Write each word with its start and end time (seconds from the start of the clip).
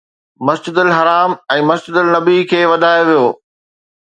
مسجد 0.47 0.75
حرام 0.97 1.31
۽ 1.53 1.57
مسجد 1.73 1.95
نبوي 2.13 2.39
کي 2.55 2.61
وڌايو 2.73 3.03
ويو 3.13 3.25